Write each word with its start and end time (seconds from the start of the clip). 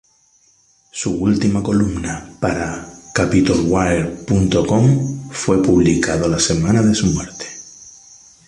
Su 0.91 1.11
última 1.21 1.61
columna 1.61 2.27
para 2.39 2.91
Capitolwire.com 3.13 5.29
fue 5.29 5.61
publicado 5.61 6.27
la 6.27 6.39
semana 6.39 6.81
de 6.81 6.95
su 6.95 7.05
muerte. 7.05 7.45